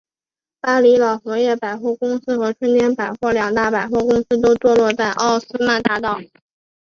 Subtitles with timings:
[0.61, 6.19] 巴黎老佛爷百货公司和春天百货两大百货公司都坐落在奥斯曼大道。